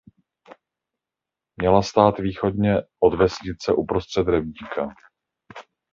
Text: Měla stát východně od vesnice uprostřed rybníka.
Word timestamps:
Měla 1.57 1.81
stát 1.83 2.19
východně 2.19 2.73
od 2.99 3.15
vesnice 3.15 3.73
uprostřed 3.73 4.27
rybníka. 4.27 4.89